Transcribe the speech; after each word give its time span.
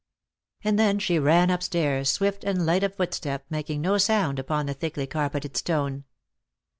And 0.63 0.79
then 0.79 0.97
she 0.97 1.19
ran 1.19 1.49
np 1.49 1.61
stairs, 1.61 2.09
swift 2.09 2.43
and 2.43 2.65
light 2.65 2.81
of 2.83 2.95
footstep, 2.95 3.45
making 3.51 3.81
no 3.81 3.99
sound 3.99 4.39
upon 4.39 4.65
the 4.65 4.73
thickly 4.73 5.05
carpeted 5.05 5.55
stone. 5.55 6.05